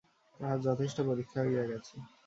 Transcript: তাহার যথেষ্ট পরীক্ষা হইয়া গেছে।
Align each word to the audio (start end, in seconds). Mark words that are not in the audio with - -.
তাহার 0.39 0.59
যথেষ্ট 0.67 0.97
পরীক্ষা 1.09 1.39
হইয়া 1.45 1.63
গেছে। 1.71 1.95